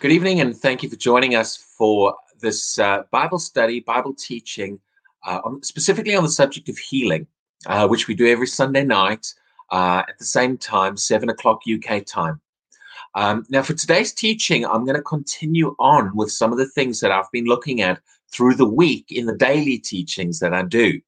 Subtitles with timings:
[0.00, 4.78] Good evening, and thank you for joining us for this uh, Bible study, Bible teaching,
[5.26, 7.26] uh, on, specifically on the subject of healing,
[7.66, 9.26] uh, which we do every Sunday night
[9.72, 12.40] uh, at the same time, 7 o'clock UK time.
[13.16, 17.00] Um, now, for today's teaching, I'm going to continue on with some of the things
[17.00, 21.00] that I've been looking at through the week in the daily teachings that I do.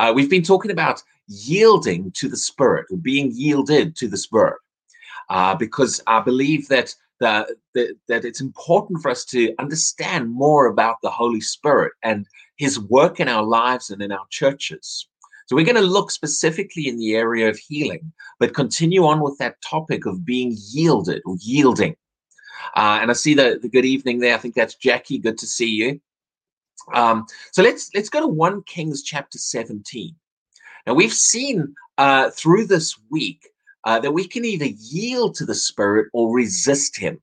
[0.00, 4.58] Uh, we've been talking about yielding to the Spirit, or being yielded to the Spirit,
[5.28, 10.66] uh, because I believe that that, that, that it's important for us to understand more
[10.66, 15.06] about the Holy Spirit and his work in our lives and in our churches.
[15.46, 19.36] So we're going to look specifically in the area of healing, but continue on with
[19.38, 21.96] that topic of being yielded or yielding.
[22.76, 24.34] Uh, and I see the, the good evening there.
[24.34, 25.18] I think that's Jackie.
[25.18, 26.00] Good to see you.
[26.94, 30.14] Um, so let's let's go to 1 Kings chapter 17.
[30.86, 33.48] Now we've seen uh, through this week
[33.84, 37.20] uh, that we can either yield to the Spirit or resist Him.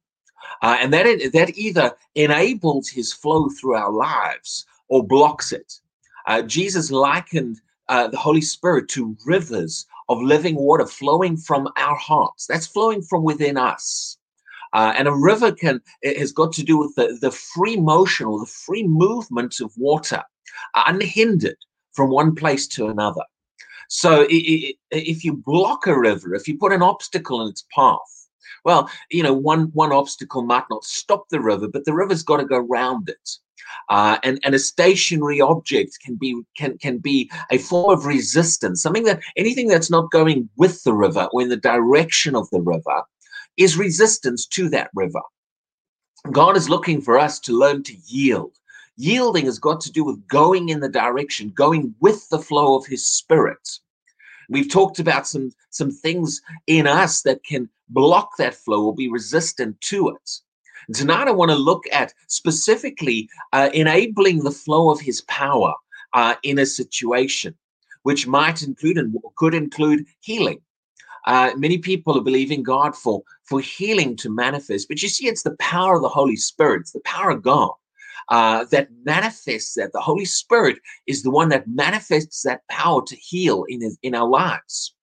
[0.62, 5.80] Uh, and that, that either enables His flow through our lives or blocks it.
[6.26, 11.96] Uh, Jesus likened uh, the Holy Spirit to rivers of living water flowing from our
[11.96, 12.46] hearts.
[12.48, 14.18] That's flowing from within us.
[14.74, 18.28] Uh, and a river can it has got to do with the, the free motion
[18.28, 20.22] or the free movement of water,
[20.76, 21.58] unhindered
[21.94, 23.24] from one place to another.
[23.88, 27.66] So it, it, if you block a river, if you put an obstacle in its
[27.74, 28.00] path,
[28.64, 32.38] well, you know, one one obstacle might not stop the river, but the river's got
[32.38, 33.30] to go round it.
[33.90, 38.82] Uh, and, and a stationary object can be can can be a form of resistance.
[38.82, 42.62] Something that anything that's not going with the river or in the direction of the
[42.62, 43.04] river
[43.58, 45.22] is resistance to that river.
[46.32, 48.54] God is looking for us to learn to yield.
[49.00, 52.88] Yielding has got to do with going in the direction, going with the flow of
[52.88, 53.80] His Spirit.
[54.50, 59.08] We've talked about some some things in us that can block that flow or be
[59.08, 60.32] resistant to it.
[60.96, 65.76] Tonight, I want to look at specifically uh, enabling the flow of His power
[66.14, 67.56] uh, in a situation,
[68.02, 70.62] which might include and could include healing.
[71.28, 75.44] Uh, many people are believing God for for healing to manifest, but you see, it's
[75.44, 77.74] the power of the Holy Spirit, it's the power of God
[78.30, 79.94] uh, that manifests that.
[79.94, 84.28] The Holy Spirit is the one that manifests that power to heal in in our
[84.28, 84.94] lives.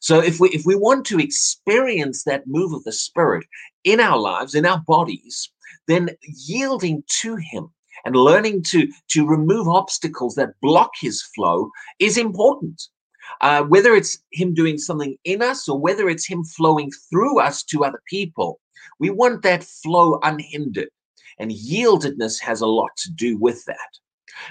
[0.00, 3.46] So if we if we want to experience that move of the Spirit
[3.84, 5.50] in our lives, in our bodies,
[5.88, 7.70] then yielding to Him
[8.04, 12.82] and learning to to remove obstacles that block His flow is important.
[13.42, 17.62] Uh, whether it's Him doing something in us or whether it's Him flowing through us
[17.64, 18.60] to other people,
[18.98, 20.88] we want that flow unhindered.
[21.40, 23.98] And yieldedness has a lot to do with that.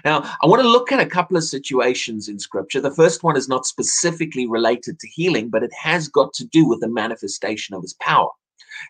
[0.04, 2.82] Now, I want to look at a couple of situations in scripture.
[2.82, 6.68] The first one is not specifically related to healing, but it has got to do
[6.68, 8.30] with the manifestation of his power.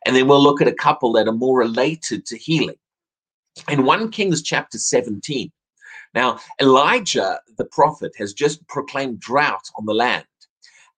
[0.06, 2.78] And then we'll look at a couple that are more related to healing.
[3.68, 5.52] In 1 Kings chapter 17,
[6.14, 10.26] now Elijah the prophet has just proclaimed drought on the land.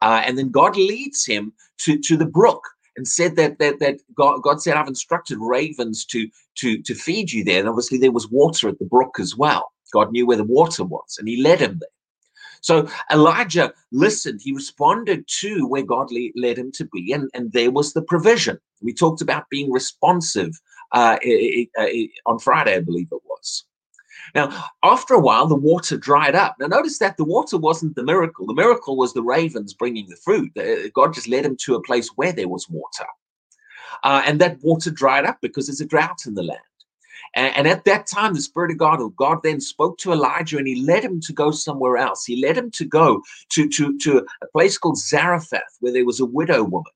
[0.01, 2.63] Uh, and then God leads him to, to the brook
[2.97, 7.31] and said that that that God, God said, I've instructed ravens to to to feed
[7.31, 7.59] you there.
[7.59, 9.72] And obviously there was water at the brook as well.
[9.94, 11.90] God knew where the water was, and he led him there.
[12.62, 14.41] So Elijah listened.
[14.44, 18.59] He responded to where God led him to be, and, and there was the provision.
[18.81, 20.51] We talked about being responsive
[20.91, 21.18] uh,
[22.25, 23.66] on Friday, I believe it was.
[24.36, 26.56] Now, after a while, the water dried up.
[26.59, 28.46] Now, notice that the water wasn't the miracle.
[28.46, 30.52] The miracle was the ravens bringing the food.
[30.94, 33.06] God just led him to a place where there was water.
[34.04, 36.60] Uh, and that water dried up because there's a drought in the land.
[37.36, 40.68] And, and, at that time, the Spirit of God, God then spoke to Elijah and
[40.68, 42.26] he led him to go somewhere else.
[42.26, 46.20] He led him to go to, to, to a place called Zarephath, where there was
[46.20, 46.92] a widow woman.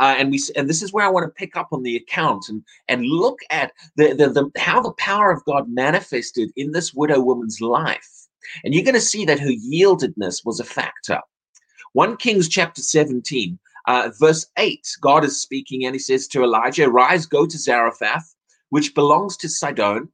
[0.00, 2.48] Uh, and we and this is where I want to pick up on the account
[2.48, 6.94] and and look at the, the, the how the power of God manifested in this
[6.94, 8.08] widow woman's life.
[8.62, 11.20] And you're going to see that her yieldedness was a factor.
[11.92, 16.90] 1 Kings chapter 17, uh, verse 8, God is speaking and he says to Elijah,
[16.90, 18.34] Rise, go to Zarephath,
[18.70, 20.08] which belongs to Sidon,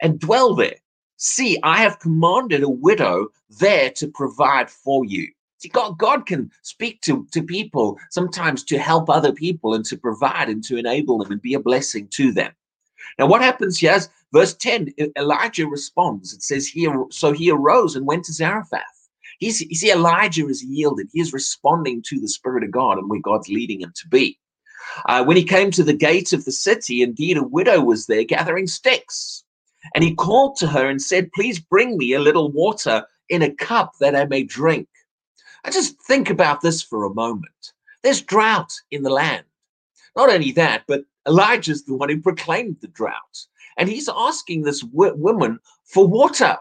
[0.00, 0.76] and dwell there.
[1.16, 3.28] See, I have commanded a widow
[3.60, 5.28] there to provide for you.
[5.58, 9.96] See, God, God can speak to, to people sometimes to help other people and to
[9.96, 12.52] provide and to enable them and be a blessing to them.
[13.18, 16.32] Now, what happens here is verse 10, Elijah responds.
[16.32, 18.82] It says here, so he arose and went to Zarephath.
[19.40, 21.08] He's, you see, Elijah is yielded.
[21.12, 24.38] He is responding to the Spirit of God and where God's leading him to be.
[25.06, 28.24] Uh, when he came to the gate of the city, indeed a widow was there
[28.24, 29.44] gathering sticks.
[29.94, 33.54] And he called to her and said, Please bring me a little water in a
[33.54, 34.88] cup that I may drink.
[35.64, 37.72] I just think about this for a moment.
[38.02, 39.44] There's drought in the land.
[40.16, 43.46] Not only that, but Elijah's the one who proclaimed the drought.
[43.76, 46.56] And he's asking this w- woman for water.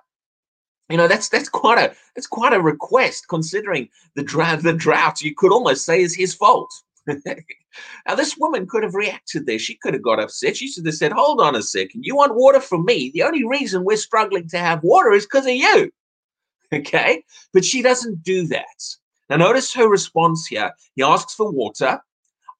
[0.89, 5.21] You know, that's that's quite a that's quite a request considering the drought the drought
[5.21, 6.71] you could almost say is his fault.
[7.07, 9.59] now, this woman could have reacted there.
[9.59, 10.57] She could have got upset.
[10.57, 12.05] She should have said, Hold on a second.
[12.05, 13.11] You want water from me?
[13.13, 15.91] The only reason we're struggling to have water is because of you.
[16.73, 17.23] Okay.
[17.53, 18.83] But she doesn't do that.
[19.29, 20.71] Now, notice her response here.
[20.95, 21.99] He asks for water.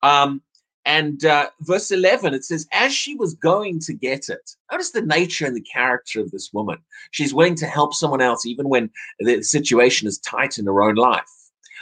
[0.04, 0.42] Um,
[0.86, 5.02] and uh, verse 11, it says, As she was going to get it, notice the
[5.02, 6.78] nature and the character of this woman.
[7.12, 8.90] She's willing to help someone else even when
[9.20, 11.26] the situation is tight in her own life.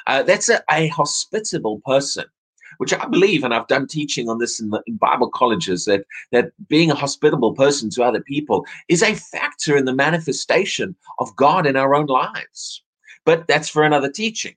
[0.07, 2.25] Uh, that's a, a hospitable person
[2.77, 6.06] which I believe, and I've done teaching on this in, the, in Bible colleges, that
[6.31, 11.36] that being a hospitable person to other people is a factor in the manifestation of
[11.36, 12.83] God in our own lives.
[13.25, 14.56] But that's for another teaching.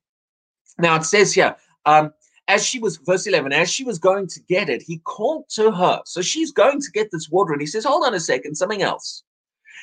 [0.78, 1.56] Now it says here,
[1.86, 2.12] um,
[2.48, 5.70] as she was, verse 11, as she was going to get it, he called to
[5.70, 6.00] her.
[6.06, 8.82] So she's going to get this water, and he says, Hold on a second, something
[8.82, 9.22] else.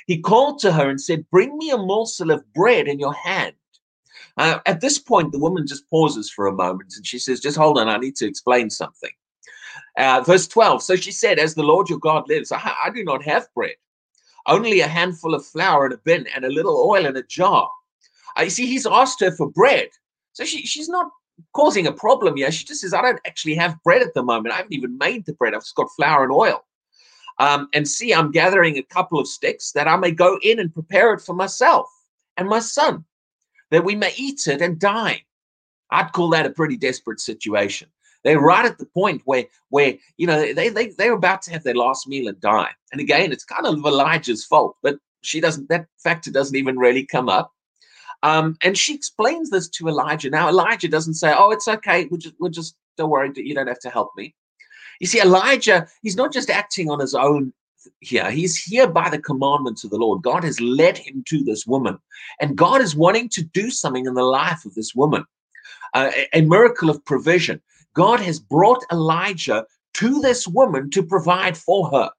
[0.08, 3.54] He called to her and said, Bring me a morsel of bread in your hand.
[4.38, 7.58] Uh, at this point, the woman just pauses for a moment and she says, Just
[7.58, 9.12] hold on, I need to explain something.
[9.98, 13.04] Uh, verse 12 So she said, As the Lord your God lives, I, I do
[13.04, 13.76] not have bread,
[14.46, 17.70] only a handful of flour in a bin and a little oil in a jar.
[18.38, 19.90] Uh, you see, he's asked her for bread.
[20.34, 21.10] So she, she's not
[21.54, 22.52] causing a problem here.
[22.52, 24.54] She just says, I don't actually have bread at the moment.
[24.54, 25.54] I haven't even made the bread.
[25.54, 26.66] I've just got flour and oil.
[27.40, 30.74] Um, and see, I'm gathering a couple of sticks that I may go in and
[30.74, 31.90] prepare it for myself
[32.38, 33.06] and my son
[33.75, 35.22] that we may eat it and die.
[35.92, 37.89] I'd call that a pretty desperate situation.
[38.24, 41.63] They're right at the point where, where you know, they, they, they're about to have
[41.63, 42.69] their last meal and die.
[42.94, 47.06] And again, it's kind of Elijah's fault, but she doesn't, that factor doesn't even really
[47.06, 47.51] come up.
[48.24, 50.30] Um, and she explains this to Elijah.
[50.30, 52.06] Now, Elijah doesn't say, oh, it's okay.
[52.06, 54.33] We'll just, we'll just, don't worry, you don't have to help me.
[55.01, 57.51] You see, Elijah, he's not just acting on his own
[58.00, 58.30] here.
[58.32, 60.22] He's here by the commandments of the Lord.
[60.22, 61.98] God has led him to this woman,
[62.40, 65.26] and God is wanting to do something in the life of this woman
[65.96, 67.62] uh, a, miracle of provision.
[67.94, 69.66] God has brought Elijah
[69.96, 72.10] to this woman to provide for her.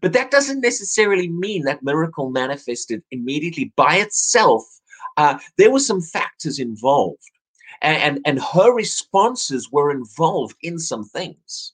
[0.00, 4.64] But that doesn't necessarily mean that miracle manifested immediately by itself.
[5.16, 7.30] Uh, there were some factors involved,
[7.82, 11.72] and, and, and her responses were involved in some things.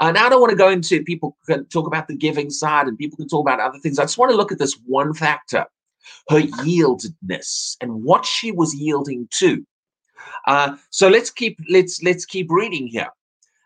[0.00, 2.98] And I don't want to go into people can talk about the giving side and
[2.98, 3.98] people can talk about other things.
[3.98, 5.66] I just want to look at this one factor,
[6.28, 9.64] her yieldedness and what she was yielding to.
[10.46, 13.08] Uh, so let's keep let's let's keep reading here.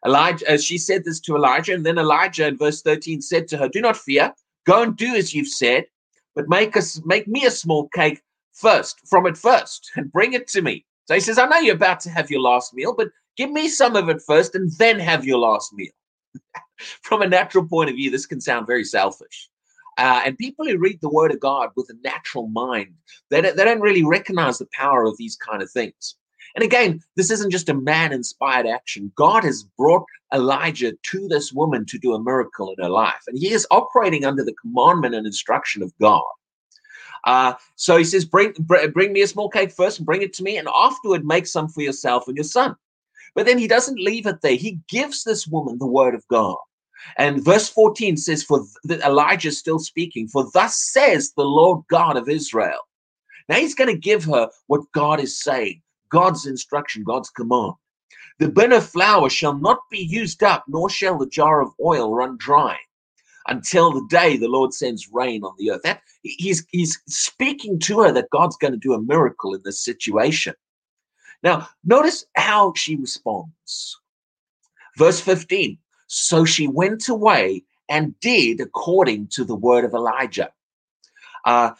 [0.06, 3.56] Elijah, uh, she said this to Elijah, and then Elijah in verse 13 said to
[3.56, 4.32] her, Do not fear,
[4.64, 5.86] go and do as you've said,
[6.34, 8.22] but make us make me a small cake
[8.52, 10.84] first, from it first, and bring it to me.
[11.06, 13.69] So he says, I know you're about to have your last meal, but give me
[13.69, 15.90] some of it first and then have your last meal.
[17.02, 19.48] from a natural point of view, this can sound very selfish.
[19.96, 22.94] Uh, and people who read the word of God with a natural mind,
[23.30, 26.14] they don't, they don't really recognize the power of these kind of things.
[26.54, 29.12] And again, this isn't just a man inspired action.
[29.16, 33.22] God has brought Elijah to this woman to do a miracle in her life.
[33.26, 36.22] And he is operating under the commandment and instruction of God.
[37.25, 38.52] Uh, so he says, bring,
[38.92, 41.69] bring me a small cake first and bring it to me, and afterward make some
[41.69, 42.76] for yourself and your son.
[43.38, 44.56] But then he doesn't leave it there.
[44.56, 46.56] He gives this woman the word of God.
[47.19, 52.16] And verse 14 says, For Elijah is still speaking, for thus says the Lord God
[52.16, 52.80] of Israel.
[53.49, 57.75] Now he's going to give her what God is saying, God's instruction, God's command.
[58.40, 62.12] The bin of flour shall not be used up, nor shall the jar of oil
[62.12, 62.76] run dry
[63.47, 65.83] until the day the Lord sends rain on the earth.
[65.85, 69.85] That he's he's speaking to her that God's going to do a miracle in this
[69.85, 70.54] situation.
[71.42, 73.99] Now, notice how she responds.
[74.97, 80.50] Verse 15 So she went away and did according to the word of Elijah.
[81.45, 81.71] Uh,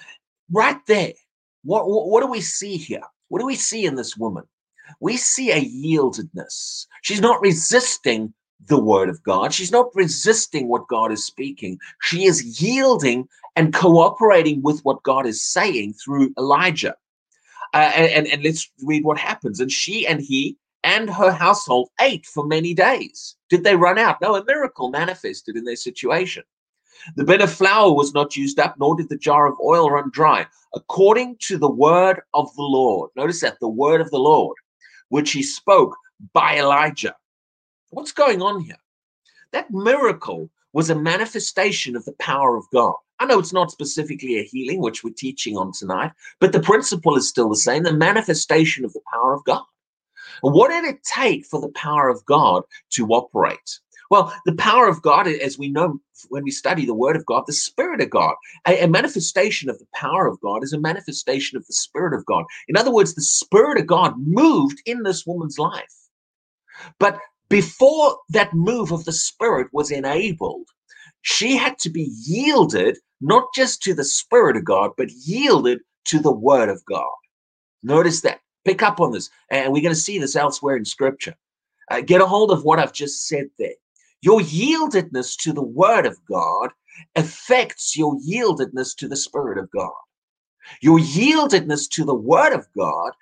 [0.50, 1.12] right there,
[1.65, 3.03] what, what, what do we see here?
[3.29, 4.45] What do we see in this woman?
[5.00, 6.87] We see a yieldedness.
[7.03, 8.33] She's not resisting
[8.67, 9.53] the word of God.
[9.53, 11.79] She's not resisting what God is speaking.
[12.03, 16.97] She is yielding and cooperating with what God is saying through Elijah.
[17.75, 19.61] Uh, and, and let's read what happens.
[19.61, 23.37] And she and he and her household ate for many days.
[23.51, 24.21] Did they run out?
[24.21, 26.45] No, a miracle manifested in their situation.
[27.17, 30.11] The bed of flour was not used up, nor did the jar of oil run
[30.11, 33.11] dry, according to the word of the Lord.
[33.17, 34.57] Notice that the word of the Lord,
[35.09, 35.97] which he spoke
[36.33, 37.15] by Elijah.
[37.91, 38.77] What's going on here?
[39.53, 42.95] That miracle was a manifestation of the power of God.
[43.19, 47.17] I know it's not specifically a healing, which we're teaching on tonight, but the principle
[47.17, 49.65] is still the same the manifestation of the power of God.
[50.41, 53.81] What did it take for the power of God to operate?
[54.09, 57.43] Well, the power of God, as we know when we study the Word of God,
[57.49, 58.37] the Spirit of God,
[58.69, 62.25] a, a, manifestation of the power of God is a manifestation of the Spirit of
[62.25, 62.45] God.
[62.69, 65.93] In other words, the Spirit of God moved in this woman's life.
[67.01, 70.69] But before that move of the Spirit was enabled,
[71.23, 76.19] she had to be yielded not just to the Spirit of God, but yielded to
[76.19, 77.11] the Word of God.
[77.83, 78.40] Notice that.
[78.64, 79.31] Pick up on this.
[79.50, 81.35] And we're going to see this elsewhere in Scripture.
[81.90, 83.73] Uh, get a hold of what I've just said there.
[84.21, 86.71] Your yieldedness to the Word of God
[87.17, 89.93] affects your yieldedness to the Spirit of God.
[90.83, 93.12] Your yieldedness to the Word of God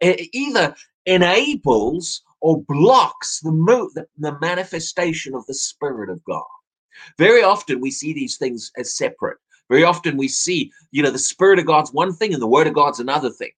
[0.00, 0.74] either
[1.06, 6.42] enables or blocks the, mo- the manifestation of the Spirit of God.
[7.18, 9.38] Very often we see these things as separate.
[9.68, 12.66] Very often we see, you know, the Spirit of God's one thing and the Word
[12.66, 13.52] of God's another thing.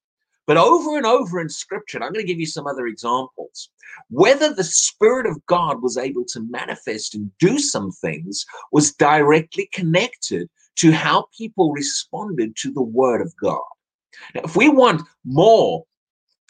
[0.45, 3.69] But over and over in Scripture, and I'm going to give you some other examples,
[4.09, 9.69] whether the Spirit of God was able to manifest and do some things was directly
[9.71, 13.61] connected to how people responded to the Word of God.
[14.35, 15.85] Now, if we want more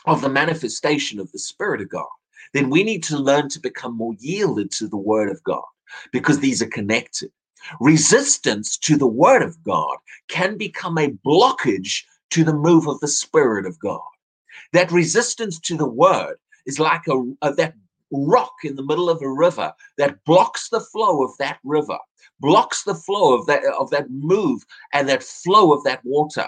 [0.05, 2.07] of the manifestation of the Spirit of God,
[2.53, 5.63] then we need to learn to become more yielded to the Word of God
[6.11, 7.31] because these are connected.
[7.79, 13.07] Resistance to the Word of God can become a blockage to the move of the
[13.07, 14.01] Spirit of God.
[14.73, 17.75] That resistance to the Word is like a, a that
[18.11, 21.97] rock in the middle of a river that blocks the flow of that river,
[22.39, 26.47] blocks the flow of that of that move and that flow of that water.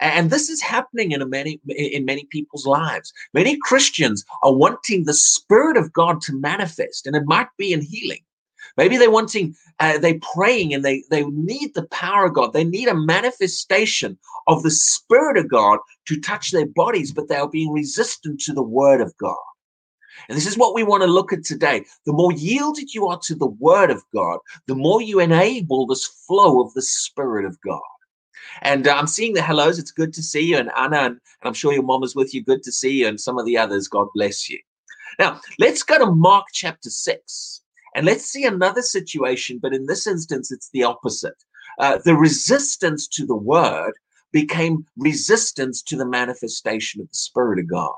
[0.00, 3.12] And this is happening in many in many people's lives.
[3.34, 7.82] Many Christians are wanting the Spirit of God to manifest, and it might be in
[7.82, 8.22] healing.
[8.76, 12.52] Maybe they're wanting, uh, they're praying and they, they need the power of God.
[12.52, 14.16] They need a manifestation
[14.46, 18.52] of the Spirit of God to touch their bodies, but they are being resistant to
[18.52, 19.36] the Word of God.
[20.28, 21.84] And this is what we want to look at today.
[22.06, 26.06] The more yielded you are to the Word of God, the more you enable this
[26.06, 27.80] flow of the Spirit of God.
[28.62, 29.78] And uh, I'm seeing the hellos.
[29.78, 30.56] It's good to see you.
[30.56, 32.42] And Anna, and, and I'm sure your mom is with you.
[32.42, 33.08] Good to see you.
[33.08, 33.88] And some of the others.
[33.88, 34.58] God bless you.
[35.18, 37.62] Now, let's go to Mark chapter 6.
[37.94, 39.58] And let's see another situation.
[39.60, 41.34] But in this instance, it's the opposite.
[41.78, 43.92] Uh, the resistance to the word
[44.32, 47.94] became resistance to the manifestation of the Spirit of God.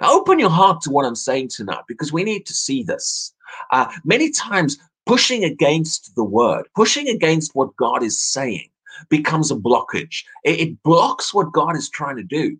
[0.00, 3.34] Now, open your heart to what I'm saying tonight because we need to see this.
[3.70, 8.68] Uh, many times, pushing against the word, pushing against what God is saying,
[9.08, 10.22] becomes a blockage.
[10.44, 12.58] It, it blocks what God is trying to do.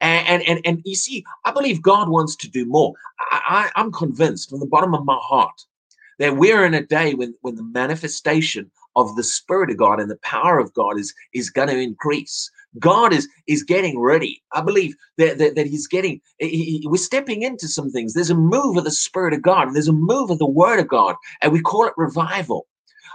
[0.00, 2.94] And, and, and, you see, I believe God wants to do more.
[3.30, 5.64] I, I, I'm convinced from the bottom of my heart
[6.18, 10.10] that we're in a day when, when the manifestation of the Spirit of God and
[10.10, 12.50] the power of God is, is going to increase.
[12.78, 14.42] God is is getting ready.
[14.52, 18.14] I believe that, that, that He's getting, he, he, we're stepping into some things.
[18.14, 20.78] There's a move of the Spirit of God, and there's a move of the Word
[20.78, 22.66] of God, and we call it revival.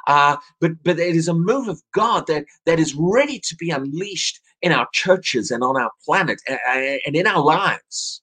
[0.08, 3.72] Uh, but but it is a move of God that that is ready to be
[3.72, 8.22] unleashed in our churches and on our planet and, and in our lives.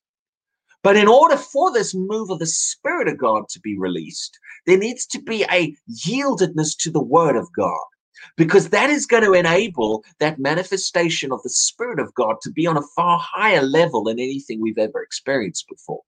[0.82, 4.78] But in order for this move of the Spirit of God to be released, there
[4.78, 7.84] needs to be a yieldedness to the Word of God
[8.36, 12.66] because that is going to enable that manifestation of the Spirit of God to be
[12.66, 16.02] on a far higher level than anything we've ever experienced before.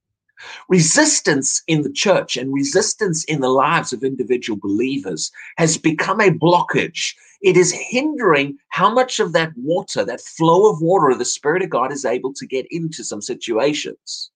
[0.69, 6.31] Resistance in the church and resistance in the lives of individual believers has become a
[6.31, 7.15] blockage.
[7.43, 11.63] It is hindering how much of that water, that flow of water of the Spirit
[11.63, 14.31] of God is able to get into some situations.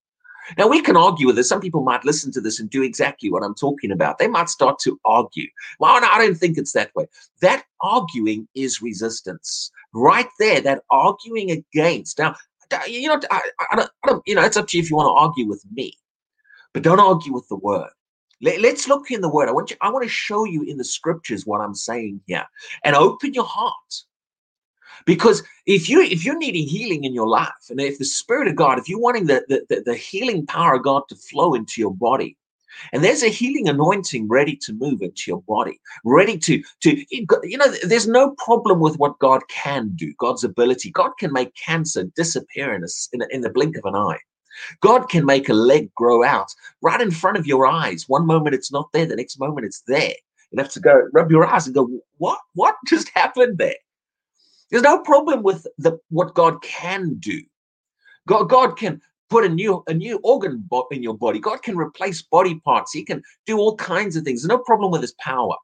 [0.57, 1.49] Now, we can argue with this.
[1.49, 4.19] Some people might listen to this and do exactly what I'm talking about.
[4.19, 5.47] They might start to argue.
[5.79, 7.07] Well, no, I don't think it's that way.
[7.43, 9.71] That arguing is resistance.
[9.93, 12.19] Right there, that arguing against.
[12.19, 12.37] Now,
[12.87, 14.97] you know, I, I, don't, I don't, you know, it's up to you if you
[14.97, 15.93] want to argue with me,
[16.73, 17.91] but don't argue with the word.
[18.41, 19.49] Let, us look in the word.
[19.49, 22.45] I want you, I want to show you in the scriptures what I'm saying here
[22.85, 23.75] and open your heart.
[25.07, 28.57] Because if you if you're needing healing in your life, and if the Spirit of
[28.57, 31.95] God, if you're wanting the, the, the healing power of God to flow into your
[31.95, 32.37] body,
[32.93, 37.59] and there's a healing anointing ready to move into your body, ready to to you
[37.59, 37.73] know.
[37.85, 40.13] There's no problem with what God can do.
[40.19, 40.91] God's ability.
[40.91, 44.19] God can make cancer disappear in a, in, a, in the blink of an eye.
[44.81, 48.09] God can make a leg grow out right in front of your eyes.
[48.09, 50.15] One moment it's not there, the next moment it's there.
[50.51, 52.39] You have to go rub your eyes and go, what?
[52.55, 53.77] What just happened there?
[54.71, 57.43] There's no problem with the what God can do.
[58.27, 61.39] God, God can put a new a new organ in your body.
[61.39, 62.93] God can replace body parts.
[62.93, 64.43] He can do all kinds of things.
[64.43, 65.55] There's no problem with his power.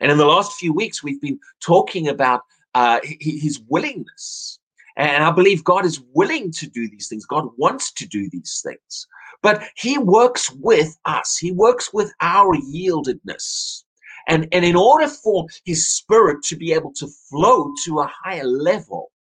[0.00, 2.42] And in the last few weeks, we've been talking about
[2.74, 4.58] uh, his willingness.
[4.96, 7.26] And I believe God is willing to do these things.
[7.26, 9.06] God wants to do these things.
[9.42, 11.36] but he works with us.
[11.36, 13.82] He works with our yieldedness.
[14.26, 18.44] And, and in order for his spirit to be able to flow to a higher
[18.44, 19.12] level,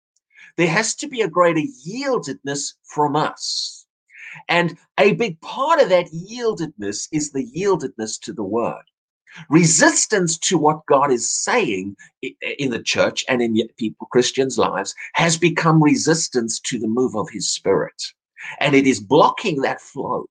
[0.56, 3.83] there has to be a greater yieldedness from us.
[4.48, 8.84] And a big part of that yieldedness is the yieldedness to the word.
[9.50, 15.38] Resistance to what God is saying in the church and in people, Christians' lives, has
[15.38, 18.00] become resistance to the move of his spirit.
[18.60, 20.26] And it is blocking that flow.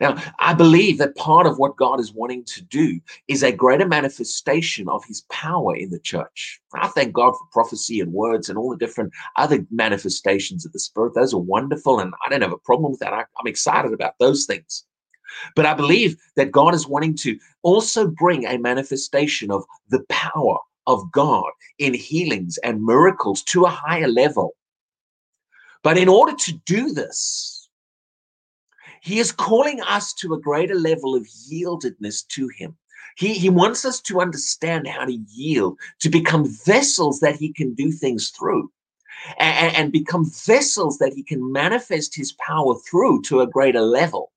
[0.00, 3.86] Now, I believe that part of what God is wanting to do is a greater
[3.86, 6.60] manifestation of his power in the church.
[6.74, 10.80] I thank God for prophecy and words and all the different other manifestations of the
[10.80, 11.14] Spirit.
[11.14, 13.12] Those are wonderful, and I don't have a problem with that.
[13.12, 14.84] I, I'm excited about those things.
[15.54, 20.58] But I believe that God is wanting to also bring a manifestation of the power
[20.86, 24.54] of God in healings and miracles to a higher level.
[25.82, 27.53] But in order to do this,
[29.04, 32.74] he is calling us to a greater level of yieldedness to Him.
[33.18, 37.74] He, he wants us to understand how to yield, to become vessels that He can
[37.74, 38.72] do things through,
[39.38, 44.32] and, and become vessels that He can manifest His power through to a greater level.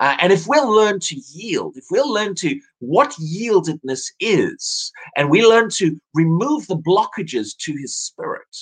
[0.00, 5.30] Uh, and if we'll learn to yield, if we'll learn to what yieldedness is, and
[5.30, 8.56] we learn to remove the blockages to his spirit,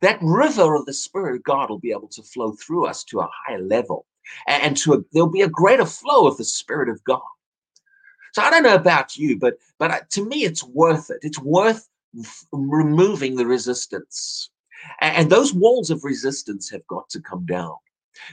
[0.00, 3.18] that river of the spirit of God will be able to flow through us to
[3.18, 4.06] a higher level
[4.46, 7.20] and to a, there'll be a greater flow of the Spirit of God.
[8.32, 11.18] So I don't know about you, but but to me, it's worth it.
[11.22, 11.88] It's worth
[12.52, 14.50] removing the resistance,
[15.00, 17.74] and, and, those walls of resistance have got to come down.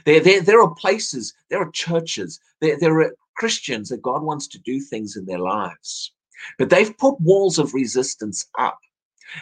[0.04, 4.46] There, there, there are places, there are churches, there, there are Christians that God wants
[4.48, 6.12] to do things in their lives,
[6.58, 8.78] but they've put walls of resistance up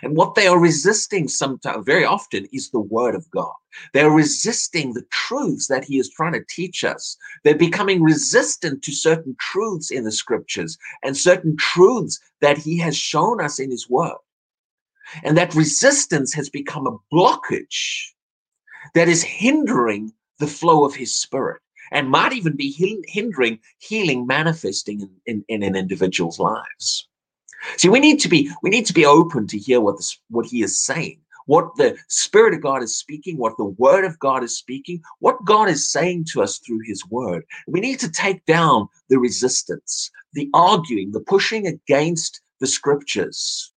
[0.03, 3.53] and what they are resisting sometimes, very often, is the word of God.
[3.93, 7.17] They're resisting the truths that he is trying to teach us.
[7.45, 12.97] They're becoming resistant to certain truths in the scriptures and certain truths that he has
[12.97, 14.19] shown us in his word.
[15.23, 18.11] And that resistance has become a blockage
[18.95, 21.61] that is hindering the flow of his spirit
[21.93, 22.71] and might even be
[23.09, 27.09] hindering healing manifesting in, in, in an individual's lives.
[27.77, 30.47] See, we need to be we need to be open to hear what this what
[30.47, 34.43] he is saying, what the Spirit of God is speaking, what the Word of God
[34.45, 37.45] is speaking, what God is saying to us through His Word.
[37.67, 43.73] We need to take down the resistance, the arguing, the pushing against the Scriptures,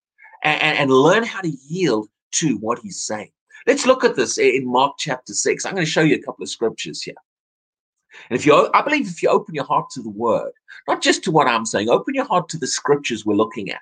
[0.43, 3.31] and, and learn how to yield to what He's saying.
[3.67, 5.65] Let's look at this in Mark chapter six.
[5.65, 7.15] I'm going to show you a couple of scriptures here.
[8.29, 10.51] And if you, I believe, if you open your heart to the word,
[10.87, 13.81] not just to what I'm saying, open your heart to the scriptures we're looking at,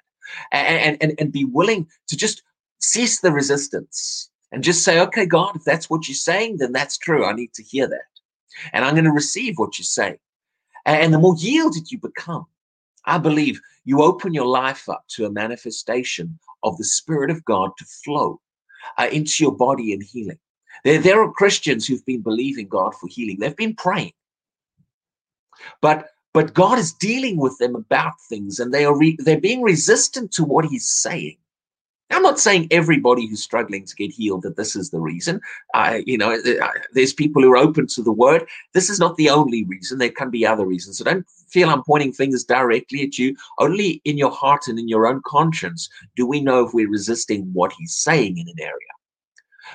[0.52, 2.44] and and and be willing to just
[2.80, 6.98] cease the resistance and just say, okay, God, if that's what you're saying, then that's
[6.98, 7.26] true.
[7.26, 10.18] I need to hear that, and I'm going to receive what you're saying.
[10.86, 12.46] And the more yielded you become,
[13.06, 17.72] I believe you open your life up to a manifestation of the Spirit of God
[17.78, 18.39] to flow
[18.98, 20.39] uh, into your body and healing.
[20.84, 23.38] There, there are Christians who've been believing God for healing.
[23.39, 24.13] They've been praying.
[25.82, 29.62] But but God is dealing with them about things, and they are re- they're being
[29.62, 31.38] resistant to what He's saying.
[32.12, 35.41] I'm not saying everybody who's struggling to get healed that this is the reason.
[35.76, 36.41] Uh, you know,
[36.93, 38.48] there's people who are open to the word.
[38.74, 40.00] This is not the only reason.
[40.00, 40.98] There can be other reasons.
[40.98, 43.36] So don't feel I'm pointing fingers directly at you.
[43.60, 47.48] Only in your heart and in your own conscience do we know if we're resisting
[47.54, 48.74] what he's saying in an area.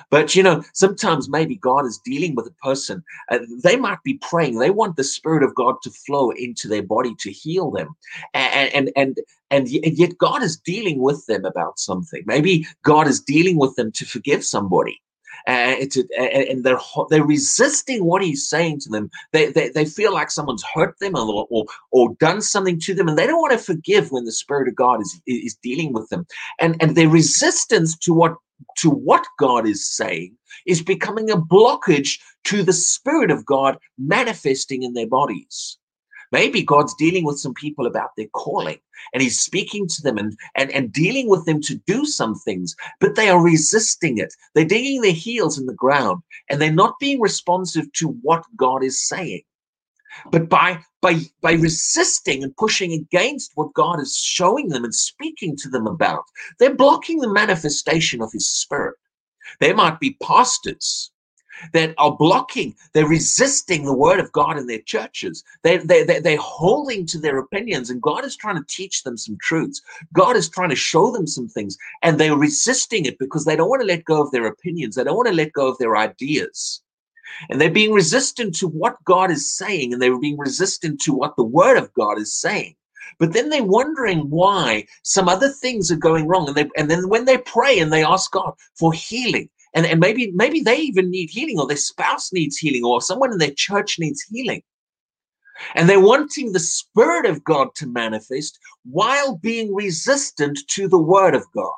[0.09, 3.03] But you know, sometimes maybe God is dealing with a person.
[3.29, 4.59] Uh, they might be praying.
[4.59, 7.95] They want the Spirit of God to flow into their body to heal them,
[8.33, 9.19] and and and
[9.51, 12.23] and yet God is dealing with them about something.
[12.25, 15.01] Maybe God is dealing with them to forgive somebody.
[15.47, 15.87] A,
[16.49, 16.79] and they're
[17.09, 19.09] they're resisting what he's saying to them.
[19.31, 23.07] They, they they feel like someone's hurt them or, or or done something to them,
[23.07, 26.09] and they don't want to forgive when the Spirit of God is is dealing with
[26.09, 26.25] them.
[26.59, 28.35] And and their resistance to what
[28.77, 34.83] to what God is saying is becoming a blockage to the Spirit of God manifesting
[34.83, 35.77] in their bodies.
[36.35, 38.77] Maybe God's dealing with some people about their calling
[39.13, 42.75] and He's speaking to them and, and, and dealing with them to do some things,
[42.99, 44.33] but they are resisting it.
[44.53, 48.83] They're digging their heels in the ground and they're not being responsive to what God
[48.83, 49.43] is saying.
[50.29, 55.55] But by by by resisting and pushing against what God is showing them and speaking
[55.55, 56.25] to them about,
[56.59, 58.97] they're blocking the manifestation of His Spirit.
[59.61, 61.11] They might be pastors
[61.73, 65.43] that are blocking, they're resisting the word of God in their churches.
[65.63, 69.17] They, they, they, they're holding to their opinions, and God is trying to teach them
[69.17, 69.81] some truths.
[70.13, 73.69] God is trying to show them some things, and they're resisting it because they don't
[73.69, 74.95] want to let go of their opinions.
[74.95, 76.81] They don't want to let go of their ideas.
[77.49, 81.35] And they're being resistant to what God is saying, and they're being resistant to what
[81.35, 82.75] the word of God is saying.
[83.19, 86.47] But then they're wondering why some other things are going wrong.
[86.47, 89.99] And they and then when they pray and they ask God for healing, and, and
[89.99, 93.51] maybe maybe they even need healing, or their spouse needs healing, or someone in their
[93.51, 94.63] church needs healing.
[95.75, 101.35] And they're wanting the Spirit of God to manifest while being resistant to the Word
[101.35, 101.73] of God.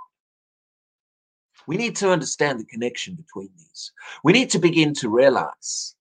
[1.67, 3.91] We need to understand the connection between these.
[4.23, 5.95] We need to begin to realize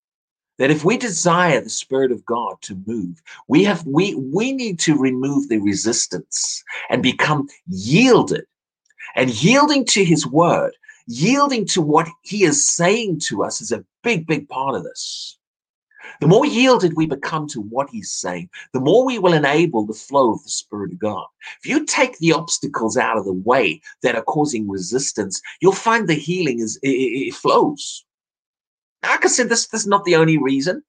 [0.59, 4.79] that if we desire the spirit of god to move we have we we need
[4.79, 8.47] to remove the resistance and become yielded
[9.15, 10.73] and yielding to his word
[11.07, 15.39] yielding to what he is saying to us is a big big part of this
[16.21, 19.93] the more yielded we become to what he's saying, the more we will enable the
[19.93, 21.27] flow of the Spirit of God.
[21.63, 26.09] If you take the obstacles out of the way that are causing resistance, you'll find
[26.09, 28.05] the healing is it, it flows.
[29.03, 30.83] Like I said, this, this is not the only reason.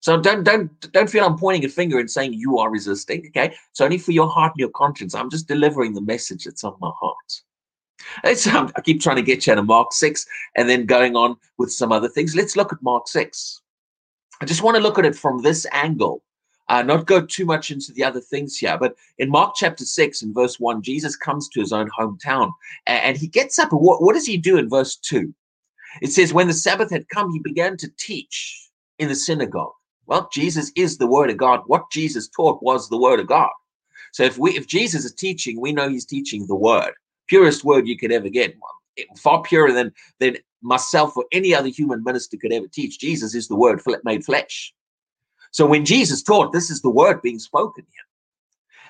[0.00, 3.24] So don't don't don't feel I'm pointing a finger and saying you are resisting.
[3.28, 5.14] Okay, it's only for your heart and your conscience.
[5.14, 7.42] I'm just delivering the message that's on my heart.
[8.52, 11.72] Um, I keep trying to get you to Mark six and then going on with
[11.72, 12.36] some other things.
[12.36, 13.60] Let's look at Mark six.
[14.40, 16.22] I just want to look at it from this angle,
[16.68, 18.76] uh, not go too much into the other things here.
[18.76, 22.50] But in Mark chapter 6, in verse 1, Jesus comes to his own hometown
[22.86, 23.70] and, and he gets up.
[23.70, 25.32] And what, what does he do in verse 2?
[26.00, 29.74] It says, When the Sabbath had come, he began to teach in the synagogue.
[30.06, 31.62] Well, Jesus is the word of God.
[31.66, 33.50] What Jesus taught was the word of God.
[34.12, 36.92] So if we if Jesus is teaching, we know he's teaching the word.
[37.32, 38.54] Purest word you could ever get.
[39.16, 42.98] Far purer than than myself or any other human minister could ever teach.
[42.98, 44.74] Jesus is the word made flesh.
[45.50, 48.04] So when Jesus taught, this is the word being spoken here.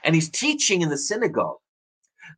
[0.03, 1.59] And he's teaching in the synagogue.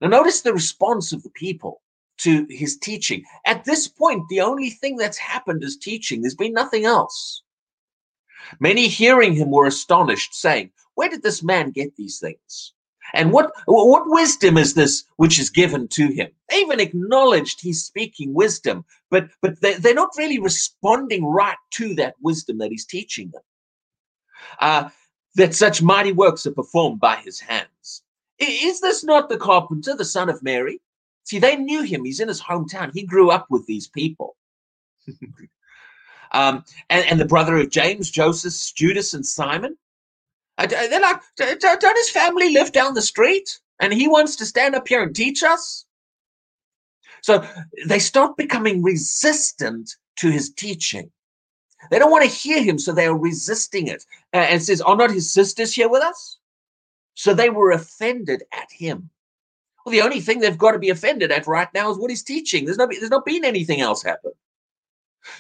[0.03, 1.81] Now, notice the response of the people
[2.19, 3.25] to his teaching.
[3.47, 7.43] At this point, the only thing that's happened is teaching, there's been nothing else.
[8.61, 12.74] Many hearing him were astonished, saying, Where did this man get these things?
[13.15, 16.29] And what what wisdom is this which is given to him?
[16.51, 21.95] They even acknowledged he's speaking wisdom, but but they, they're not really responding right to
[21.95, 23.43] that wisdom that he's teaching them.
[24.61, 24.89] Uh,
[25.37, 28.03] that such mighty works are performed by his hands.
[28.39, 30.81] Is this not the carpenter, the son of Mary?
[31.23, 32.05] See, they knew him.
[32.05, 32.91] He's in his hometown.
[32.93, 34.37] He grew up with these people.
[36.33, 39.77] um, and, and the brother of James, Joseph, Judas, and Simon.
[40.59, 43.59] They're like, don't his family live down the street?
[43.81, 45.85] And he wants to stand up here and teach us?
[47.23, 47.45] So
[47.87, 51.11] they start becoming resistant to his teaching.
[51.91, 54.05] They don't want to hear him, so they are resisting it.
[54.33, 56.39] and says, Are not his sisters here with us?
[57.15, 59.11] So they were offended at him.
[59.85, 62.23] Well, the only thing they've got to be offended at right now is what he's
[62.23, 62.65] teaching.
[62.65, 64.33] There's, there's not been anything else happen.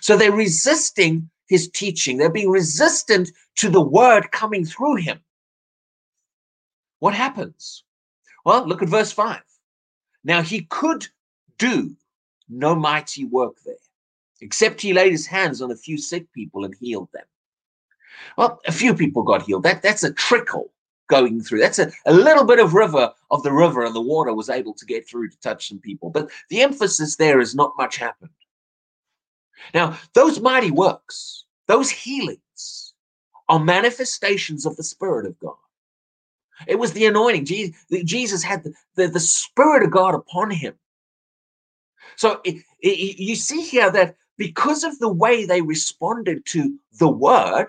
[0.00, 2.16] So they're resisting his teaching.
[2.16, 5.20] They're being resistant to the word coming through him.
[7.00, 7.84] What happens?
[8.44, 9.40] Well, look at verse 5.
[10.24, 11.06] Now he could
[11.58, 11.96] do
[12.48, 13.74] no mighty work there,
[14.40, 17.24] except he laid his hands on a few sick people and healed them.
[18.36, 19.64] Well, a few people got healed.
[19.64, 20.70] That, that's a trickle
[21.08, 21.60] going through.
[21.60, 24.74] That's a, a little bit of river of the river, and the water was able
[24.74, 26.10] to get through to touch some people.
[26.10, 28.30] But the emphasis there is not much happened.
[29.74, 32.94] Now, those mighty works, those healings,
[33.48, 35.56] are manifestations of the Spirit of God.
[36.66, 37.74] It was the anointing.
[38.04, 40.74] Jesus had the, the, the Spirit of God upon him.
[42.16, 47.08] So it, it, you see here that because of the way they responded to the
[47.08, 47.68] word,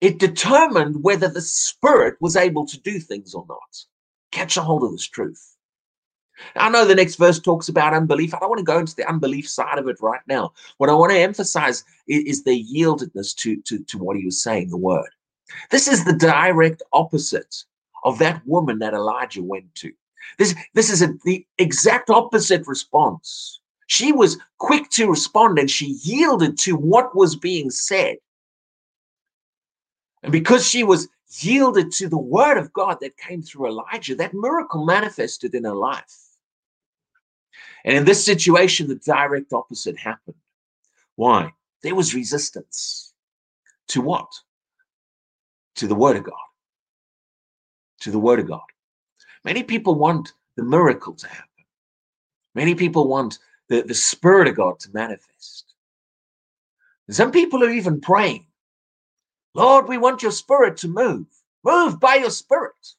[0.00, 3.84] it determined whether the Spirit was able to do things or not.
[4.32, 5.53] Catch a hold of this truth.
[6.56, 8.34] I know the next verse talks about unbelief.
[8.34, 10.52] I don't want to go into the unbelief side of it right now.
[10.78, 14.70] What I want to emphasize is, the yieldedness to, to, to what he was saying,
[14.70, 15.08] the word.
[15.70, 17.64] This is the direct opposite
[18.04, 19.92] of that woman that Elijah went to.
[20.38, 23.60] This, this is a, the exact opposite response.
[23.86, 28.16] She was quick to respond and she yielded to what was being said.
[30.22, 34.34] And because she was yielded to the word of God that came through Elijah, that
[34.34, 36.18] miracle manifested in her life.
[37.84, 40.36] And in this situation, the direct opposite happened.
[41.16, 41.52] Why?
[41.82, 43.12] There was resistance.
[43.88, 44.32] To what?
[45.76, 46.34] To the Word of God.
[48.00, 48.62] To the Word of God.
[49.44, 51.48] Many people want the miracle to happen.
[52.54, 55.74] Many people want the, the Spirit of God to manifest.
[57.10, 58.46] Some people are even praying,
[59.54, 61.26] Lord, we want your Spirit to move.
[61.64, 62.94] Move by your Spirit.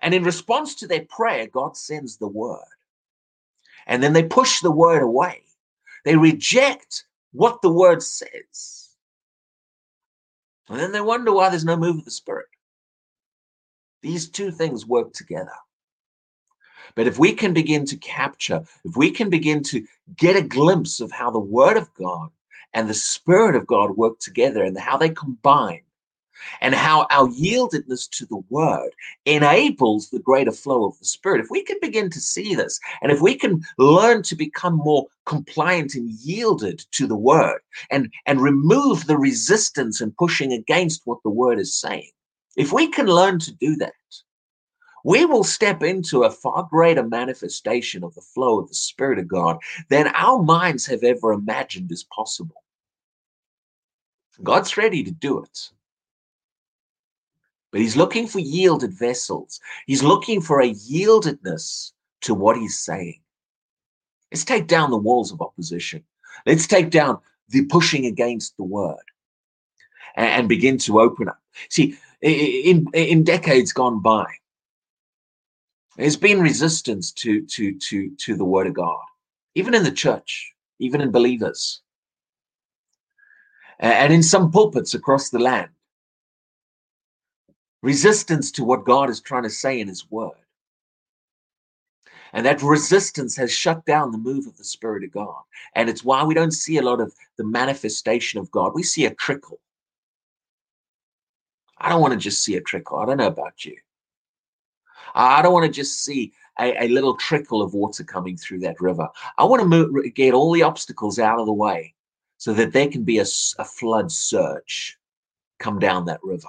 [0.00, 2.58] And in response to their prayer, God sends the word.
[3.86, 5.42] And then they push the word away.
[6.04, 8.90] They reject what the word says.
[10.68, 12.46] And then they wonder why there's no move of the Spirit.
[14.02, 15.52] These two things work together.
[16.94, 19.86] But if we can begin to capture, if we can begin to
[20.16, 22.30] get a glimpse of how the Word of God
[22.74, 25.82] and the Spirit of God work together and how they combine,
[26.60, 28.90] and how our yieldedness to the word
[29.26, 31.40] enables the greater flow of the spirit.
[31.40, 35.06] If we can begin to see this, and if we can learn to become more
[35.26, 41.22] compliant and yielded to the word and, and remove the resistance and pushing against what
[41.22, 42.10] the word is saying,
[42.56, 43.92] if we can learn to do that,
[45.04, 49.26] we will step into a far greater manifestation of the flow of the Spirit of
[49.26, 49.58] God
[49.88, 52.61] than our minds have ever imagined is possible.
[54.42, 55.70] God's ready to do it.
[57.70, 59.60] But he's looking for yielded vessels.
[59.86, 61.92] He's looking for a yieldedness
[62.22, 63.20] to what he's saying.
[64.30, 66.04] Let's take down the walls of opposition.
[66.46, 67.18] Let's take down
[67.48, 69.02] the pushing against the word
[70.16, 71.38] and, begin to open up.
[71.68, 74.26] See, in, in decades gone by,
[75.96, 79.02] there's been resistance to, to, to, to the word of God,
[79.54, 81.82] even in the church, even in believers,
[83.82, 85.68] and in some pulpits across the land
[87.82, 90.30] resistance to what God is trying to say in His Word.
[92.32, 95.42] And that resistance has shut down the move of the Spirit of God.
[95.74, 98.72] And it's why we don't see a lot of the manifestation of God.
[98.72, 99.58] We see a trickle.
[101.76, 102.98] I don't want to just see a trickle.
[102.98, 103.76] I don't know about you.
[105.14, 108.80] I don't want to just see a, a little trickle of water coming through that
[108.80, 109.08] river.
[109.36, 111.94] I want to move, get all the obstacles out of the way
[112.42, 113.26] so that there can be a,
[113.60, 114.98] a flood surge
[115.60, 116.48] come down that river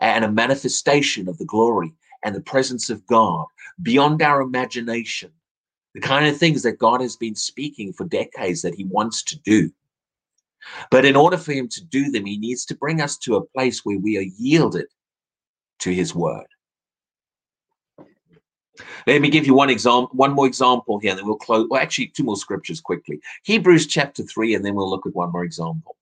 [0.00, 3.46] and a manifestation of the glory and the presence of God
[3.80, 5.30] beyond our imagination.
[5.94, 9.38] The kind of things that God has been speaking for decades that He wants to
[9.38, 9.70] do.
[10.90, 13.46] But in order for Him to do them, He needs to bring us to a
[13.46, 14.88] place where we are yielded
[15.78, 16.48] to His word.
[19.06, 21.66] Let me give you one example, one more example here, and then we'll close.
[21.68, 23.20] Well, actually, two more scriptures quickly.
[23.44, 25.96] Hebrews chapter 3, and then we'll look at one more example.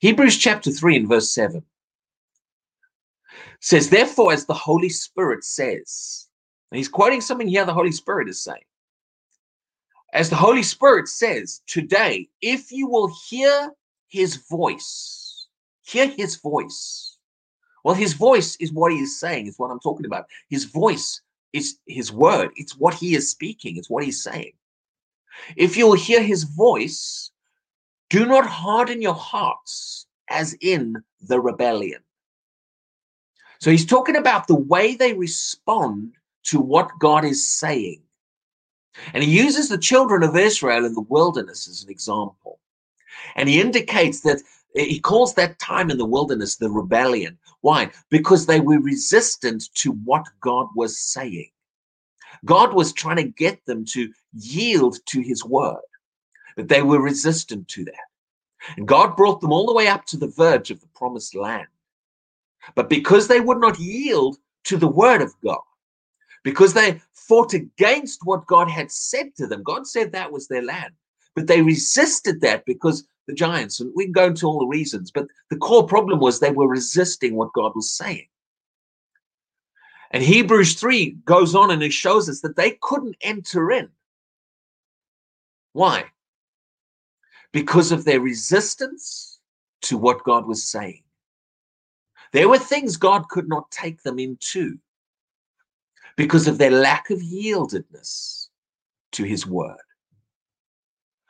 [0.00, 1.62] Hebrews chapter 3 and verse 7
[3.60, 6.26] says, Therefore, as the Holy Spirit says,
[6.70, 8.64] and he's quoting something here the Holy Spirit is saying.
[10.12, 13.70] As the Holy Spirit says today, if you will hear
[14.08, 15.46] his voice,
[15.82, 17.16] hear his voice.
[17.84, 20.26] Well, his voice is what he is saying, is what I'm talking about.
[20.48, 24.52] His voice is his word, it's what he is speaking, it's what he's saying.
[25.56, 27.30] If you will hear his voice,
[28.08, 32.00] do not harden your hearts as in the rebellion.
[33.60, 38.02] So he's talking about the way they respond to what God is saying.
[39.14, 42.58] And he uses the children of Israel in the wilderness as an example.
[43.36, 44.42] And he indicates that
[44.74, 47.38] he calls that time in the wilderness the rebellion.
[47.62, 47.90] Why?
[48.10, 51.50] Because they were resistant to what God was saying.
[52.44, 55.76] God was trying to get them to yield to his word,
[56.56, 58.74] but they were resistant to that.
[58.76, 61.66] And God brought them all the way up to the verge of the promised land.
[62.74, 65.60] But because they would not yield to the word of God,
[66.42, 70.62] because they fought against what God had said to them, God said that was their
[70.62, 70.92] land.
[71.34, 75.10] But they resisted that because the giants, and we can go into all the reasons,
[75.10, 78.26] but the core problem was they were resisting what God was saying.
[80.10, 83.88] And Hebrews 3 goes on and it shows us that they couldn't enter in.
[85.72, 86.06] Why?
[87.52, 89.38] Because of their resistance
[89.82, 91.02] to what God was saying.
[92.32, 94.78] There were things God could not take them into
[96.16, 98.48] because of their lack of yieldedness
[99.12, 99.78] to his word.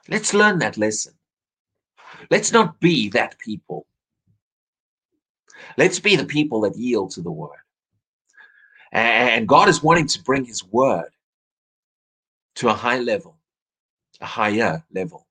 [0.09, 1.15] Let's learn that lesson.
[2.31, 3.87] Let's not be that people.
[5.77, 7.59] Let's be the people that yield to the word.
[8.93, 11.11] And God is wanting to bring his word
[12.57, 13.37] to a high level,
[14.21, 15.27] a higher level.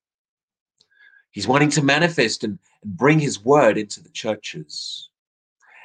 [1.32, 5.10] He's wanting to manifest and, and bring his word into the churches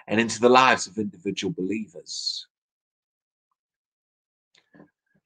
[0.06, 2.46] and into the lives of individual believers.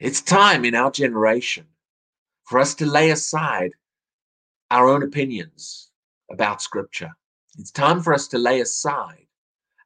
[0.00, 1.66] It's time in our generation
[2.44, 3.72] for us to lay aside
[4.70, 5.90] our own opinions
[6.30, 7.10] about Scripture.
[7.58, 9.26] It's time for us to lay aside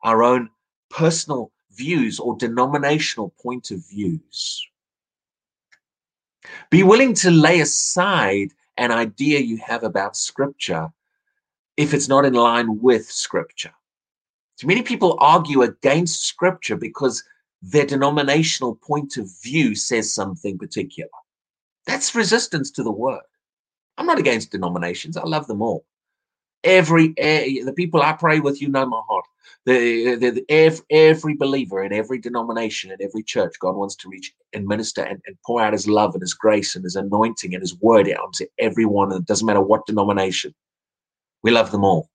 [0.02, 0.50] our own
[0.90, 4.66] personal views or denominational point of views.
[6.70, 10.88] Be willing to lay aside an idea you have about Scripture
[11.76, 13.72] if it's not in line with Scripture.
[14.62, 17.24] So many people argue against scripture because
[17.62, 21.10] their denominational point of view says something particular.
[21.84, 23.22] That's resistance to the word.
[23.98, 25.16] I'm not against denominations.
[25.16, 25.84] I love them all.
[26.64, 29.24] Every, eh, the people I pray with, you know my heart.
[29.64, 34.08] The, the, the every, every, believer in every denomination in every church, God wants to
[34.08, 37.54] reach and minister and, and pour out His love and His grace and His anointing
[37.54, 39.12] and His word out to everyone.
[39.12, 40.54] And it doesn't matter what denomination.
[41.42, 42.08] We love them all.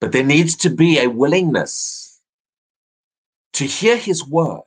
[0.00, 2.20] But there needs to be a willingness
[3.54, 4.62] to hear His word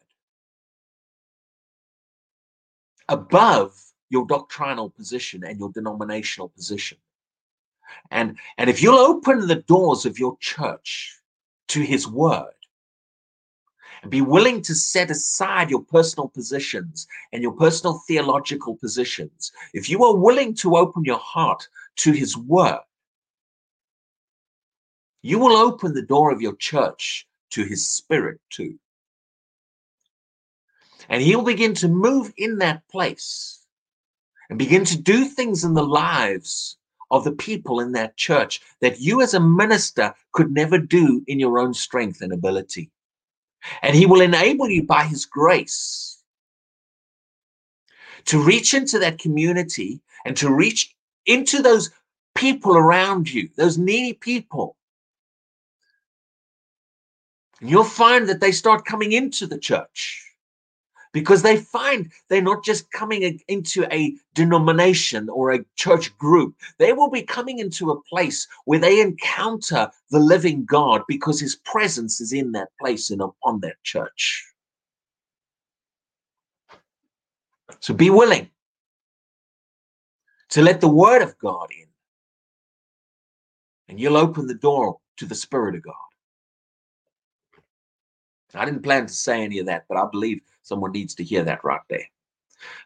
[3.09, 3.73] above
[4.09, 6.97] your doctrinal position and your denominational position.
[8.11, 11.19] And, and if you'll open the doors of your church
[11.69, 12.53] to his word
[14.01, 19.89] and be willing to set aside your personal positions and your personal theological positions, if
[19.89, 22.81] you are willing to open your heart to his word,
[25.21, 28.77] you will open the door of your church to his spirit too.
[31.09, 33.65] And he'll begin to move in that place
[34.49, 36.77] and begin to do things in the lives
[37.11, 41.39] of the people in that church that you as a minister could never do in
[41.39, 42.89] your own strength and ability.
[43.81, 46.21] And he will enable you by his grace
[48.25, 51.91] to reach into that community and to reach into those
[52.35, 54.75] people around you, those needy people.
[57.61, 60.32] And you'll find that they start coming into the church
[61.13, 66.55] because they find they're not just coming into a denomination or a church group.
[66.79, 71.55] They will be coming into a place where they encounter the living God because his
[71.55, 74.43] presence is in that place and upon that church.
[77.79, 78.49] So be willing
[80.49, 81.87] to let the word of God in,
[83.87, 86.12] and you'll open the door to the Spirit of God.
[88.55, 91.43] I didn't plan to say any of that, but I believe someone needs to hear
[91.43, 92.05] that right there.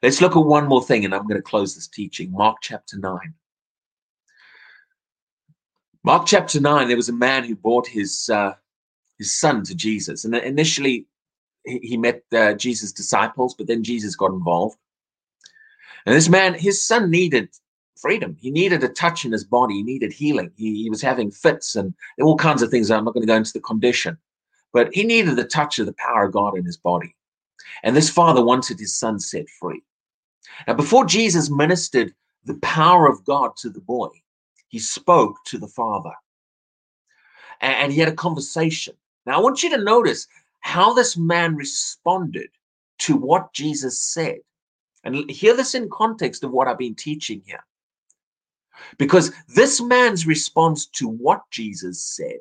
[0.01, 2.31] Let's look at one more thing, and I'm going to close this teaching.
[2.31, 3.33] Mark chapter 9.
[6.03, 8.53] Mark chapter 9, there was a man who brought his, uh,
[9.17, 10.25] his son to Jesus.
[10.25, 11.05] And initially,
[11.65, 14.77] he, met uh, Jesus' disciples, but then Jesus got involved.
[16.05, 17.49] And this man, his son needed
[17.99, 18.37] freedom.
[18.39, 19.75] He needed a touch in his body.
[19.75, 20.51] He needed healing.
[20.55, 22.89] He, he was having fits and all kinds of things.
[22.89, 24.17] I'm not going to go into the condition.
[24.73, 27.15] But he needed the touch of the power of God in his body.
[27.83, 29.81] And this father wanted his son set free.
[30.67, 32.13] Now, before Jesus ministered
[32.45, 34.09] the power of God to the boy,
[34.69, 36.13] he spoke to the father
[37.61, 38.95] and he had a conversation.
[39.25, 40.27] Now, I want you to notice
[40.59, 42.49] how this man responded
[42.99, 44.39] to what Jesus said.
[45.03, 47.63] And hear this in context of what I've been teaching here.
[48.97, 52.39] Because this man's response to what Jesus said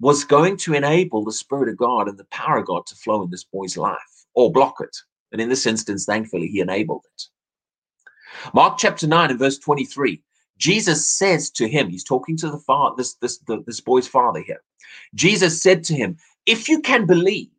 [0.00, 3.22] was going to enable the Spirit of God and the power of God to flow
[3.22, 4.96] in this boy's life or block it.
[5.32, 7.22] And in this instance, thankfully, he enabled it.
[8.52, 10.22] Mark chapter 9 and verse 23,
[10.58, 14.40] Jesus says to him, he's talking to the father, this, this, the, this boy's father
[14.40, 14.62] here.
[15.14, 17.50] Jesus said to him, If you can believe,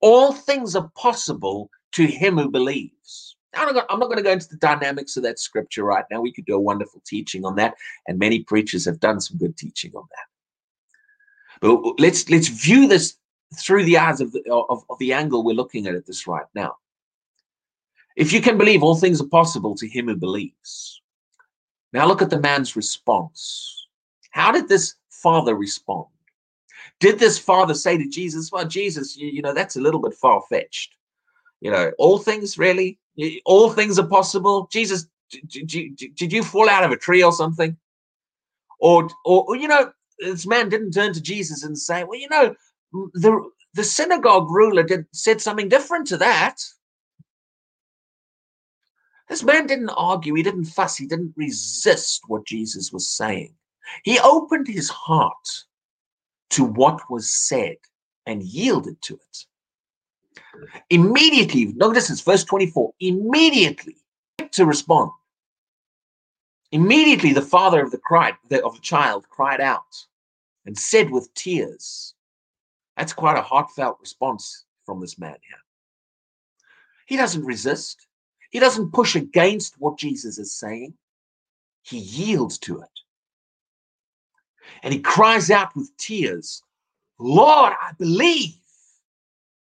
[0.00, 3.36] all things are possible to him who believes.
[3.54, 6.20] I'm not going to go into the dynamics of that scripture right now.
[6.20, 7.74] We could do a wonderful teaching on that,
[8.06, 10.26] and many preachers have done some good teaching on that.
[11.60, 13.16] But let's let's view this
[13.58, 16.46] through the eyes of the, of, of the angle we're looking at it this right
[16.54, 16.76] now.
[18.16, 21.02] If you can believe, all things are possible to him who believes.
[21.92, 23.86] Now look at the man's response.
[24.30, 26.06] How did this father respond?
[27.00, 30.14] Did this father say to Jesus, Well, Jesus, you, you know, that's a little bit
[30.14, 30.94] far fetched.
[31.60, 32.98] You know, all things really,
[33.44, 34.68] all things are possible.
[34.72, 37.76] Jesus, did, you, did you fall out of a tree or something?
[38.78, 42.54] Or, or, you know, this man didn't turn to Jesus and say, well, you know,
[42.92, 46.56] the, the synagogue ruler did, said something different to that.
[49.28, 53.54] This man didn't argue, he didn't fuss, he didn't resist what Jesus was saying.
[54.02, 55.48] He opened his heart
[56.50, 57.76] to what was said
[58.26, 59.46] and yielded to it.
[60.90, 63.96] Immediately, notice it's verse 24, immediately
[64.52, 65.12] to respond.
[66.72, 70.06] Immediately, the father of the cried of the child cried out
[70.70, 72.14] and said with tears.
[72.96, 75.58] That's quite a heartfelt response from this man here.
[77.06, 78.06] He doesn't resist,
[78.50, 80.94] he doesn't push against what Jesus is saying,
[81.82, 82.88] he yields to it.
[84.84, 86.62] And he cries out with tears,
[87.18, 88.54] Lord, I believe.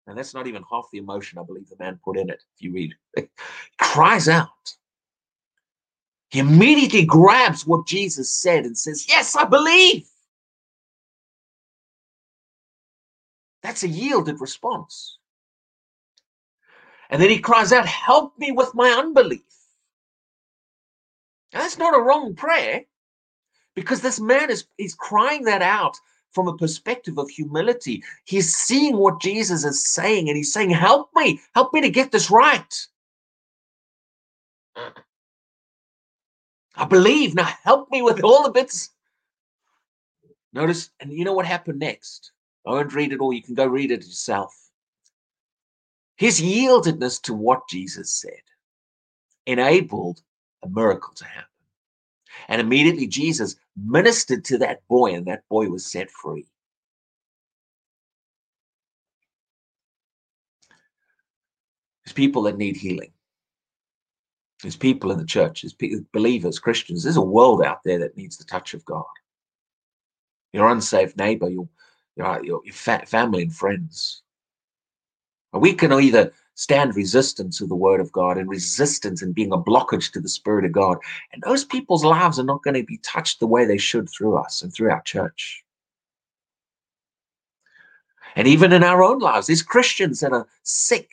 [0.05, 2.61] And that's not even half the emotion I believe the man put in it, if
[2.61, 2.93] you read.
[3.15, 3.27] He
[3.79, 4.75] cries out.
[6.29, 10.07] He immediately grabs what Jesus said and says, Yes, I believe.
[13.69, 15.19] That's a yielded response.
[17.11, 19.43] And then he cries out, Help me with my unbelief.
[21.53, 22.85] Now, that's not a wrong prayer
[23.75, 25.95] because this man is he's crying that out
[26.31, 28.03] from a perspective of humility.
[28.25, 32.11] He's seeing what Jesus is saying and he's saying, Help me, help me to get
[32.11, 32.87] this right.
[36.75, 37.35] I believe.
[37.35, 38.89] Now help me with all the bits.
[40.53, 42.31] Notice, and you know what happened next?
[42.69, 43.33] I won't read it all.
[43.33, 44.55] You can go read it yourself.
[46.17, 48.43] His yieldedness to what Jesus said
[49.47, 50.21] enabled
[50.63, 51.49] a miracle to happen.
[52.47, 56.45] And immediately Jesus ministered to that boy, and that boy was set free.
[62.05, 63.13] There's people that need healing.
[64.61, 67.01] There's people in the church, there's believers, Christians.
[67.01, 69.05] There's a world out there that needs the touch of God.
[70.53, 71.67] Your unsafe neighbor, your,
[72.19, 74.21] your, your, family and friends.
[75.53, 79.57] We can either stand resistance to the word of God and resistance and being a
[79.57, 80.97] blockage to the spirit of God.
[81.31, 84.35] And those people's lives are not going to be touched the way they should through
[84.35, 85.63] us and through our church.
[88.35, 91.09] And even in our own lives, there's Christians that are sick,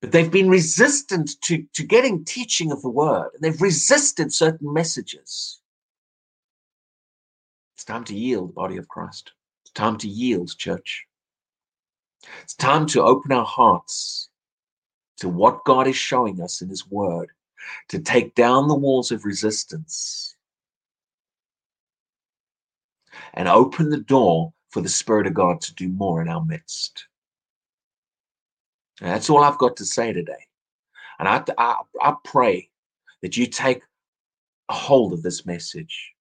[0.00, 3.30] but they've been resistant to, to getting teaching of the word.
[3.34, 5.61] And they've resisted certain messages.
[7.82, 9.32] It's time to yield, body of Christ.
[9.64, 11.04] It's time to yield, church.
[12.40, 14.28] It's time to open our hearts
[15.16, 17.30] to what God is showing us in His Word,
[17.88, 20.36] to take down the walls of resistance
[23.34, 27.08] and open the door for the Spirit of God to do more in our midst.
[29.00, 30.46] And that's all I've got to say today.
[31.18, 32.70] And I, I, I pray
[33.22, 33.82] that you take
[34.70, 36.11] hold of this message.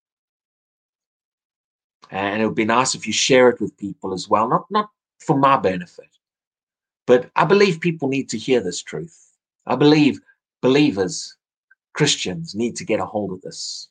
[2.12, 4.89] And it would be nice if you share it with people as well, not, not
[5.20, 6.09] for my benefit.
[7.07, 9.18] But I believe people need to hear this truth.
[9.66, 10.20] I believe
[10.62, 11.36] believers,
[11.93, 13.88] Christians, need to get a hold of this.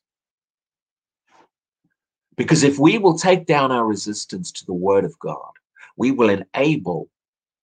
[2.36, 5.50] Because if we will take down our resistance to the word of God,
[5.96, 7.08] we will enable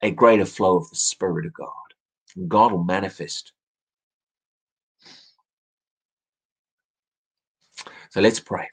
[0.02, 1.72] a greater flow of the Spirit of God.
[2.36, 3.54] And God will manifest.
[8.10, 8.68] So let's pray.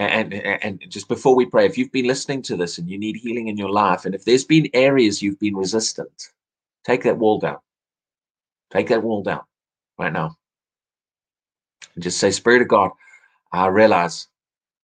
[0.00, 3.16] And, and, just before we pray, if you've been listening to this and you need
[3.16, 6.30] healing in your life, and if there's been areas you've been resistant,
[6.84, 7.58] take that wall down.
[8.72, 9.42] Take that wall down
[9.98, 10.36] right now.
[11.94, 12.92] And just say, Spirit of God,
[13.52, 14.28] I realize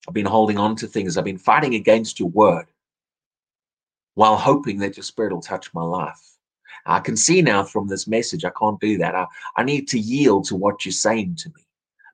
[0.06, 1.18] I've been holding on to things.
[1.18, 2.66] I've been fighting against your word
[4.16, 6.22] while hoping that your spirit will touch my life.
[6.86, 9.16] I can see now from this message, I can't do that.
[9.16, 11.65] I, I need to yield to what you're saying to me.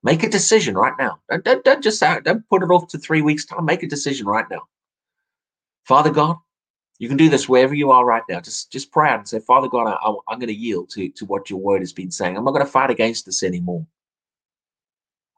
[0.03, 1.19] Make a decision right now.
[1.29, 3.65] Don't, don't, don't just don't put it off to three weeks' time.
[3.65, 4.63] Make a decision right now.
[5.83, 6.37] Father God,
[6.97, 8.39] you can do this wherever you are right now.
[8.39, 11.25] Just just pray out and say, Father God, I, I'm going to yield to, to
[11.25, 12.35] what your word has been saying.
[12.35, 13.85] I'm not going to fight against this anymore.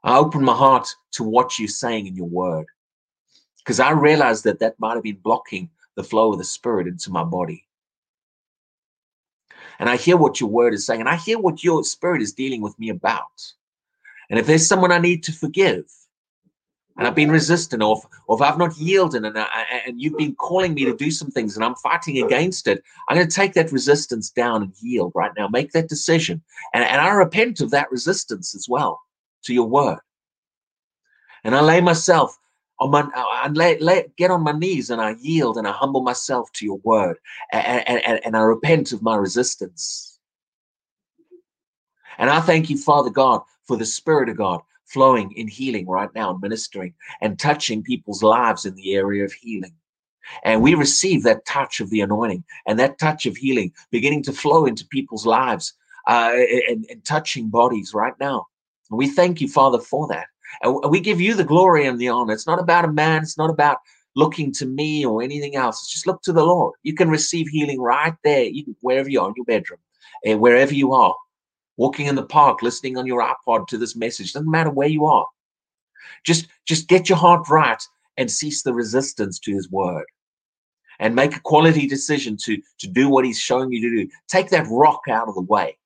[0.02, 2.66] I open my heart to what you're saying in your word
[3.58, 7.10] because I realize that that might have been blocking the flow of the spirit into
[7.10, 7.66] my body.
[9.78, 12.32] And I hear what your word is saying, and I hear what your spirit is
[12.32, 13.52] dealing with me about.
[14.30, 15.84] And if there's someone I need to forgive,
[16.96, 17.34] and I've been mm-hmm.
[17.34, 20.74] resistant, or if, or if I've not yielded, and, uh, I, and you've been calling
[20.74, 23.72] me to do some things, and I'm fighting against it, I'm going to take that
[23.72, 25.48] resistance down and yield right now.
[25.48, 29.00] Make that decision, and, and I repent of that resistance as well
[29.44, 29.98] to your word.
[31.42, 32.38] And I lay myself
[32.80, 35.72] on my, uh, I lay, lay, get on my knees and I yield and I
[35.72, 37.18] humble myself to your word,
[37.52, 40.18] and, and, and I repent of my resistance.
[42.18, 46.10] And I thank you, Father God, for the Spirit of God flowing in healing right
[46.14, 49.74] now, and ministering and touching people's lives in the area of healing.
[50.44, 54.32] And we receive that touch of the anointing and that touch of healing beginning to
[54.32, 55.74] flow into people's lives
[56.08, 56.32] uh,
[56.68, 58.46] and, and touching bodies right now.
[58.90, 60.26] And we thank you, Father, for that.
[60.62, 62.32] And we give you the glory and the honor.
[62.32, 63.78] It's not about a man, it's not about
[64.16, 65.82] looking to me or anything else.
[65.82, 66.74] It's just look to the Lord.
[66.84, 68.48] You can receive healing right there,
[68.80, 69.80] wherever you are, in your bedroom,
[70.24, 71.14] wherever you are
[71.76, 74.32] walking in the park, listening on your iPod to this message.
[74.32, 75.26] Doesn't matter where you are.
[76.24, 77.82] Just, just get your heart right
[78.16, 80.04] and cease the resistance to his word.
[81.00, 84.10] And make a quality decision to, to do what he's showing you to do.
[84.28, 85.76] Take that rock out of the way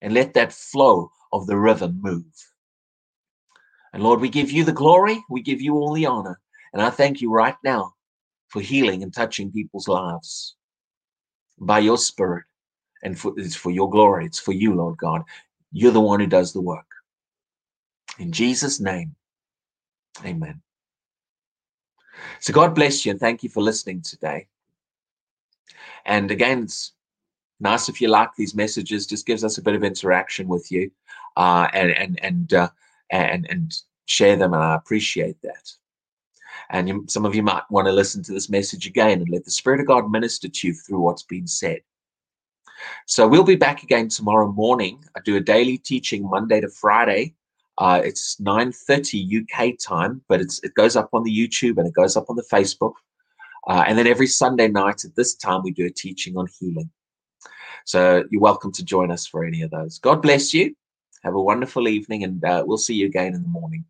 [0.00, 2.24] and let that flow of the river move.
[3.92, 6.40] And Lord, we give you the glory, we give you all the honor.
[6.72, 7.94] And I thank you right now
[8.48, 10.54] for healing and touching people's lives
[11.58, 12.44] by your spirit
[13.02, 14.26] and for, it's for your glory.
[14.26, 15.22] It's for you, Lord God.
[15.72, 16.86] You're the one who does the work.
[18.18, 19.14] In Jesus' name,
[20.24, 20.60] amen.
[22.40, 24.48] So God bless you and thank you for listening today.
[26.04, 26.92] And again, it's
[27.60, 29.06] nice if you like these messages.
[29.06, 30.90] Just gives us a bit of interaction with you,
[31.36, 32.68] uh, and and and uh,
[33.10, 33.74] and and
[34.06, 35.72] share them, and I appreciate that.
[36.70, 39.44] And you, some of you might want to listen to this message again and let
[39.44, 41.80] the Spirit of God minister to you through what's been said.
[43.06, 45.04] So we'll be back again tomorrow morning.
[45.16, 47.34] I do a daily teaching Monday to Friday.
[47.78, 52.16] Uh, it's 9.30 UK time, but it goes up on the YouTube and it goes
[52.16, 52.94] up on the Facebook.
[53.68, 56.90] Uh, and then every Sunday night at this time, we do a teaching on healing.
[57.84, 59.98] So you're welcome to join us for any of those.
[59.98, 60.74] God bless you.
[61.22, 63.84] Have a wonderful evening, and uh, we'll see you again in the morning.